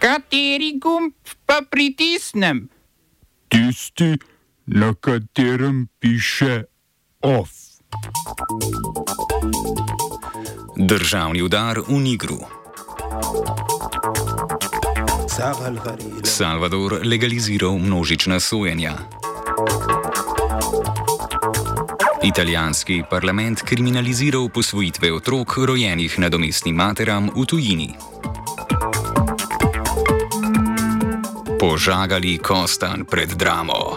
[0.00, 1.12] Kateri gumb
[1.46, 2.68] pa pritisnem?
[3.48, 4.16] Tisti,
[4.66, 6.64] na katerem piše
[7.20, 7.50] OF.
[10.76, 12.40] Državni udar v Nigru.
[16.24, 18.96] Salvador legaliziral množična sojenja.
[22.24, 28.19] Italijanski parlament kriminaliziral posvojitve otrok rojenih nadomestnim materam v tujini.
[31.70, 33.94] Požagali Kostan pred dramo.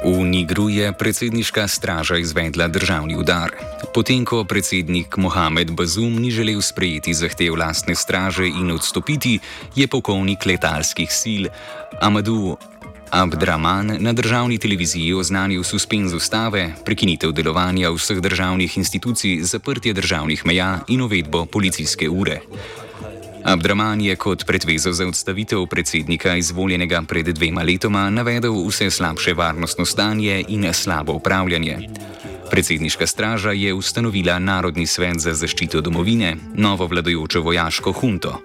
[0.00, 3.52] V Nigru je predsedniška straža izvedla državni udar.
[3.92, 9.36] Potem, ko predsednik Mohamed Bazum ni želel sprejeti zahtev lastne straže in odstopiti,
[9.76, 11.44] je polkovnik letalskih sil
[12.00, 12.56] Amadou
[13.16, 20.80] Abdraman na državni televiziji oznanil suspenz ustave, prekinitev delovanja vseh državnih institucij, zaprtje državnih meja
[20.88, 22.40] in uvedbo policijske ure.
[23.44, 29.84] Abdraman je kot predvezo za odstavitev predsednika izvoljenega pred dvema letoma navedel vse slabše varnostno
[29.84, 31.88] stanje in slabo upravljanje.
[32.50, 38.42] Predsedniška straža je ustanovila Narodni svet za zaščito domovine, novo vladajočo vojaško hunto.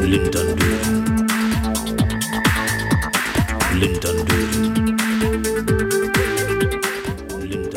[0.00, 1.13] Lindon.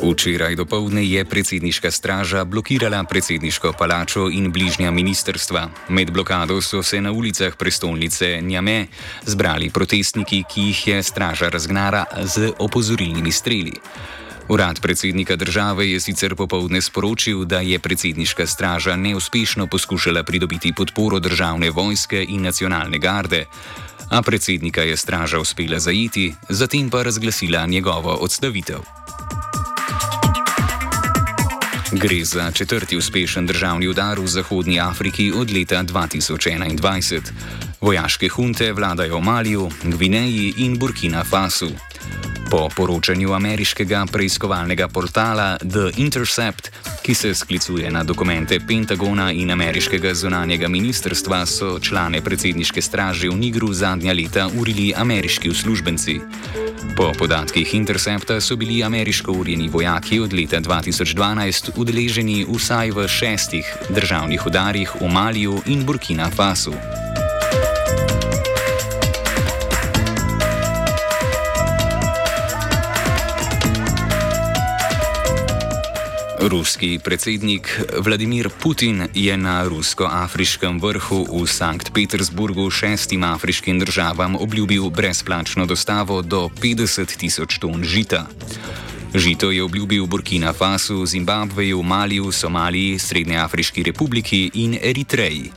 [0.08, 5.69] Včeraj dopoledne je predsedniška straža blokirala predsedniško palačo in bližnja ministerstva.
[5.89, 8.88] Med blokado so se na ulicah prestolnice Njame
[9.25, 13.73] zbrali protestniki, ki jih je straža razgnara z opozorilnimi streli.
[14.49, 21.19] Urad predsednika države je sicer popovdne sporočil, da je predsedniška straža neuspešno poskušala pridobiti podporo
[21.19, 23.45] državne vojske in nacionalne garde,
[24.09, 28.96] a predsednika je straža uspela zajeti, zatem pa razglasila njegovo odstavitev.
[31.97, 37.21] Gre za četrti uspešen državni udar v Zahodnji Afriki od leta 2021.
[37.81, 41.69] Vojaške hunte vladajo v Maliju, Gvineji in Burkina Fasu.
[42.52, 46.71] Po poročanju ameriškega preiskovalnega portala The Intercept,
[47.03, 53.36] ki se sklicuje na dokumente Pentagona in ameriškega zunanjega ministrstva, so člane predsedniške straže v
[53.36, 56.19] Nigru zadnja leta urili ameriški uslužbenci.
[56.95, 63.75] Po podatkih Intercepta so bili ameriško urjeni vojaki od leta 2012 udeleženi vsaj v šestih
[63.89, 66.73] državnih udarih v Maliju in Burkina Fasu.
[76.47, 84.89] Ruski predsednik Vladimir Putin je na rusko-afriškem vrhu v Sankt Petersburgu šestim afriškim državam obljubil
[84.89, 88.27] brezplačno dostavo do 50 tisoč ton žita.
[89.13, 95.52] Žito je obljubil Burkina Fasu, Zimbabveju, Maliju, Somaliji, Srednjeafriški republiki in Eritreji.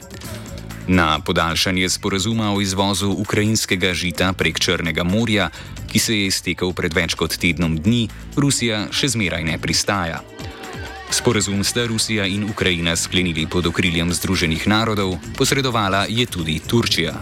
[0.89, 5.51] Na podaljšanje sporazuma o izvozu ukrajinskega žita prek Črnega morja,
[5.93, 10.23] ki se je iztekel pred več kot tednom dni, Rusija še zmeraj ne pristaja.
[11.11, 17.21] Sporazum sta Rusija in Ukrajina sklenili pod okriljem Združenih narodov, posredovala je tudi Turčija.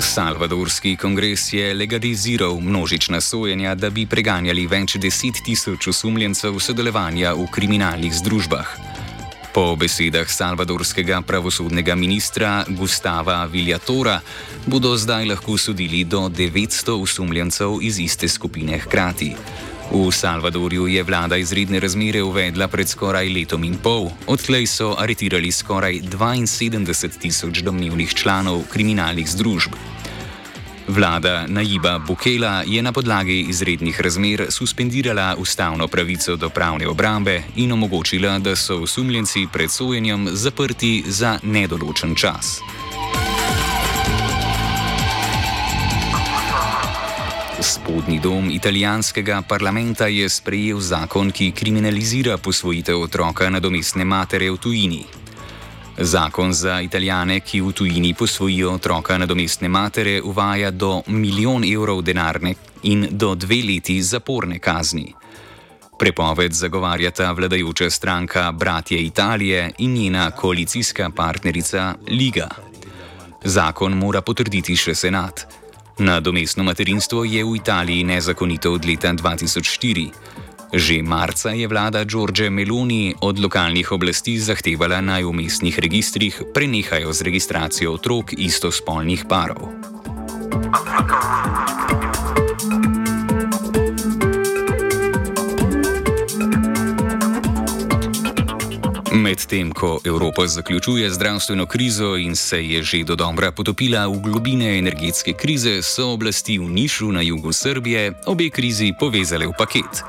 [0.00, 7.46] Salvadorski kongres je legaliziral množična sojenja, da bi preganjali več deset tisoč osumljencev sodelovanja v
[7.50, 8.93] kriminalnih združbah.
[9.54, 14.18] Po besedah salvadorskega pravosodnega ministra Gustava Viljatora
[14.66, 19.30] bodo zdaj lahko sodili do 900 osumljencev iz iste skupine hkrati.
[19.94, 25.52] V Salvadorju je vlada izredne razmere uvedla pred skoraj letom in pol, odtlej so aretirali
[25.52, 29.78] skoraj 72 tisoč domnevnih članov kriminalnih združb.
[30.88, 37.72] Vlada Najiba Bukela je na podlagi izrednih razmer suspendirala ustavno pravico do pravne obrambe in
[37.72, 42.60] omogočila, da so osumljenci pred sojenjem zaprti za nedoločen čas.
[47.60, 55.23] Spodnji dom italijanskega parlamenta je sprejel zakon, ki kriminalizira posvojitev otroka nadomestne matere v tujini.
[55.98, 62.54] Zakon za italijane, ki v tujini posvojijo otroka nadomestne matere, uvaja do milijon evrov denarne
[62.82, 65.14] in do dve leti zaporne kazni.
[65.98, 72.48] Prepoved zagovarjata vladajoča stranka Bratje Italije in njena koalicijska partnerica Liga.
[73.44, 75.46] Zakon mora potrditi še senat.
[75.98, 80.10] Nadomestno materinstvo je v Italiji nezakonito od leta 2004.
[80.72, 87.12] Že marca je vlada Đorđe Meloni od lokalnih oblasti zahtevala naj v mestnih registrih prenehajo
[87.12, 89.68] z registracijo otrok istospolnih parov.
[99.14, 104.78] Medtem ko Evropa zaključuje zdravstveno krizo in se je že do dobra potopila v globine
[104.78, 110.02] energetske krize, so oblasti v Nišu na jugu Srbije obe krizi povezale v paket.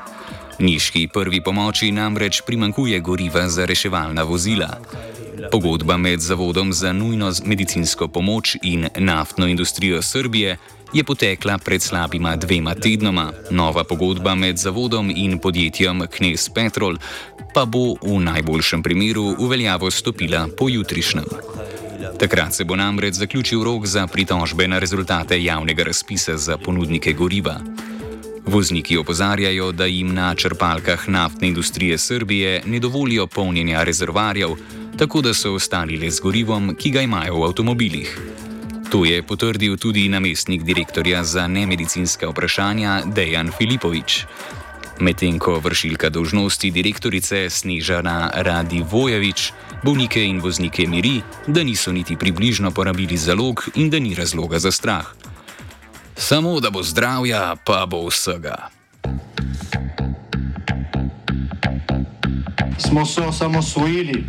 [0.58, 4.78] Niški prvi pomoči namreč primankuje goriva za reševalna vozila.
[5.52, 10.56] Pogodba med Zavodom za nujno medicinsko pomoč in naftno industrijo Srbije
[10.92, 16.96] je potekla pred slabima dvema tednoma, nova pogodba med Zavodom in podjetjem Knes Petrol
[17.54, 21.24] pa bo v najboljšem primeru v veljavo stopila pojutrišnjem.
[22.18, 27.60] Takrat se bo namreč zaključil rok za pritožbe na rezultate javnega razpisa za ponudnike goriva.
[28.46, 34.50] Vozniki opozarjajo, da jim na črpalkah naftne industrije Srbije ne dovolijo polnjenja rezervarjev,
[34.98, 38.18] tako da so ostali le z gorivom, ki ga imajo v avtomobilih.
[38.90, 44.24] To je potrdil tudi namestnik direktorja za nemedicinska vprašanja Dejan Filipovič.
[45.00, 49.52] Medtem ko vršilka dožnosti direktorice Snežana Radi Vojevič
[49.84, 54.70] bolnike in voznike miri, da niso niti približno porabili zalog in da ni razloga za
[54.70, 55.25] strah.
[56.16, 58.68] Samo da bo zdravja, pa bo vsega.
[62.78, 64.24] Smo se osamosvojili,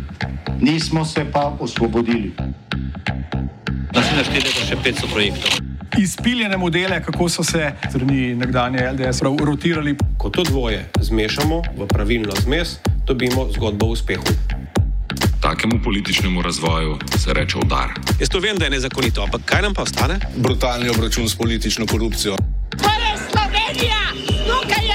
[0.60, 2.32] nismo se pa osvobodili.
[3.94, 5.68] Naslednje število je še 500 projektov
[5.98, 9.96] izpiljene modele, kako so se strani nekdanje LDS rotirali.
[10.18, 14.22] Ko to dvoje zmešamo v pravilno zmes, dobimo zgodbo o uspehu.
[15.48, 17.88] Takemu političnemu razvoju se reče udar.
[18.20, 20.20] Jaz to vem, da je nezakonito, ampak kaj nam pa ostane?
[20.36, 22.36] Brutalni obračun s politično korupcijo.
[22.70, 24.02] To je Slovenija,
[24.46, 24.87] tukaj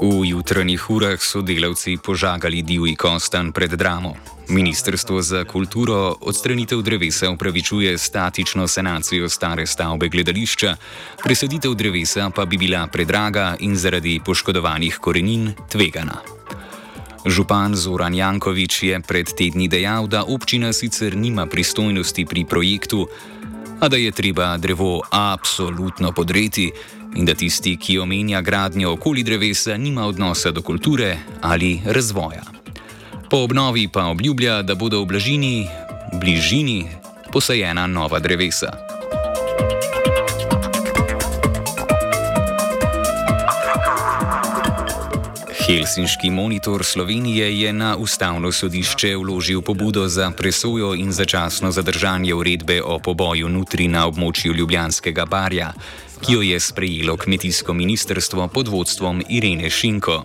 [0.00, 4.16] V jutranjih urah so delavci požagali divji kostan pred dramo.
[4.48, 10.76] Ministrstvo za kulturo odstranitev drevesa upravičuje statično sanacijo stare stavbe gledališča,
[11.22, 16.16] presaditev drevesa pa bi bila predraga in zaradi poškodovanih korenin tvegana.
[17.26, 23.08] Župan Zoran Jankovič je pred tedni dejal, da občina sicer nima pristojnosti pri projektu,
[23.80, 26.70] a da je treba drevo absolutno podreti
[27.16, 32.42] in da tisti, ki omenja gradnjo okoli drevesa, nima odnosa do kulture ali razvoja.
[33.30, 35.68] Po obnovi pa obljublja, da bodo v bližini,
[36.20, 36.86] bližini
[37.32, 38.89] posajena nova drevesa.
[45.70, 52.82] Helsinški monitor Slovenije je na ustavno sodišče vložil pobudo za presojo in začasno zadržanje uredbe
[52.82, 55.72] o poboju nutri na območju Ljubljanskega barja,
[56.20, 60.24] ki jo je sprejelo kmetijsko ministrstvo pod vodstvom Irene Šinko.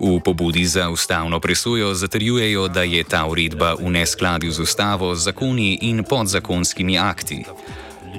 [0.00, 5.78] V pobudi za ustavno presojo zatrjujejo, da je ta uredba v neskladju z ustavo, zakoni
[5.82, 7.42] in podzakonskimi akti.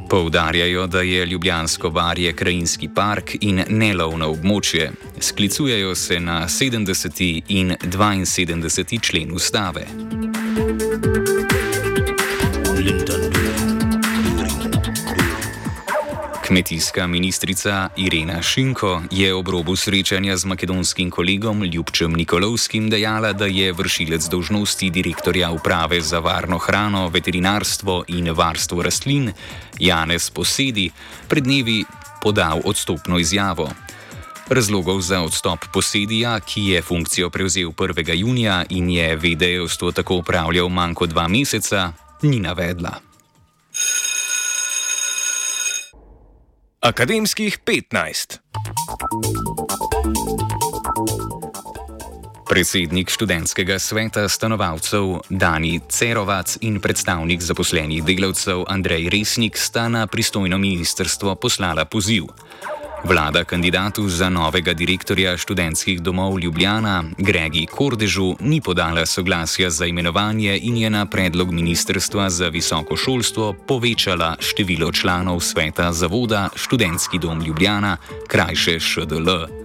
[0.10, 4.92] Poudarjajo, da je Ljubljansko barje krajinski park in nelovno območje.
[5.20, 7.42] Sklicujejo se na 70.
[7.48, 9.00] in 72.
[9.02, 9.88] člen ustave.
[16.52, 23.46] Kmetijska ministrica Irena Šinko je ob robu srečanja z makedonskim kolegom Ljubčem Nikolovskim dejala, da
[23.46, 29.32] je vršilec dožnosti direktorja uprave za varno hrano, veterinarstvo in varstvo rastlin
[29.80, 30.92] Janez Posedi
[31.28, 31.86] pred dnevi
[32.22, 33.70] podal odstopno izjavo.
[34.50, 38.14] Razlogov za odstop posedija, ki je funkcijo prevzel 1.
[38.16, 43.11] junija in je vedejevstvo tako upravljal manj kot dva meseca, ni navedla.
[46.82, 48.42] Akademskih 15.
[52.50, 60.58] Predsednik študentskega sveta stanovalcev Dani Cerovac in predstavnik zaposlenih delavcev Andrej Resnik sta na pristojno
[60.58, 62.34] ministrstvo poslala poziv.
[63.04, 70.60] Vlada kandidatu za novega direktorja študentskih domov Ljubljana, Gregi Kordežu, ni podala soglasja za imenovanje
[70.62, 77.42] in je na predlog Ministrstva za visoko šolstvo povečala število članov sveta zavoda Študentski dom
[77.42, 79.61] Ljubljana, krajše ŠDL.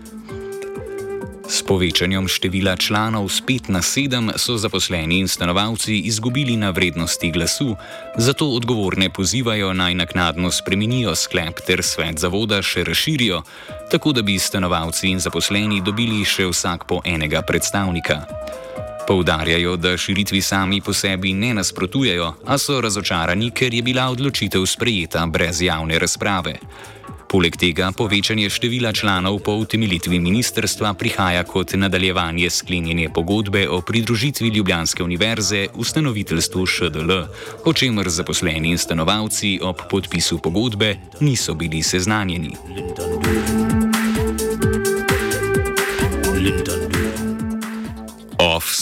[1.48, 7.30] S povečanjem števila članov z 5 na 7 so zaposleni in stanovalci izgubili na vrednosti
[7.30, 7.76] glasu,
[8.16, 13.42] zato odgovorne pozivajo naj naknadno spremenijo sklep ter svet zavoda še razširijo,
[13.90, 18.20] tako da bi stanovalci in zaposleni dobili še vsak po enega predstavnika.
[19.06, 24.66] Poudarjajo, da širitvi sami po sebi ne nasprotujejo, a so razočarani, ker je bila odločitev
[24.66, 26.58] sprejeta brez javne razprave.
[27.28, 34.48] Poleg tega povečanje števila članov po utemeljitvi ministerstva prihaja kot nadaljevanje sklenjene pogodbe o pridružitvi
[34.48, 37.12] Ljubljanske univerze ustanoviteljstvu ŠDL,
[37.64, 42.50] o čemer zaposleni in stanovalci ob podpisu pogodbe niso bili seznanjeni.
[42.50, 43.85] OF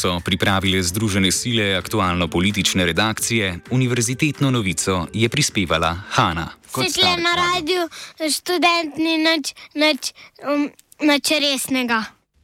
[0.05, 6.49] so pripravile Združene sile aktualno-politične redakcije, univerzitetno novico je prispevala Hanna.
[6.69, 7.89] Sicer na radiju
[8.37, 10.13] študent ni nič, nič,
[10.45, 10.69] um,
[11.01, 12.05] nič resnega.